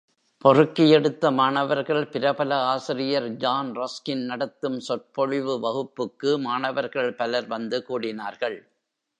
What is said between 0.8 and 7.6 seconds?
எடுத்த மாணவர்கள் பிரபல ஆசிரியர் ஜான் ரஸ்கின் நடத்தும் சொற்பொழிவு வகுப்புக்கு மாணவர்கள் பலர்